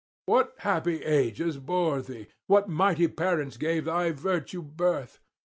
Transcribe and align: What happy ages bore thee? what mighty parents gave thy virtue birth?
What 0.25 0.55
happy 0.57 1.03
ages 1.05 1.59
bore 1.59 2.01
thee? 2.01 2.25
what 2.47 2.67
mighty 2.67 3.07
parents 3.07 3.57
gave 3.57 3.85
thy 3.85 4.09
virtue 4.09 4.63
birth? 4.63 5.19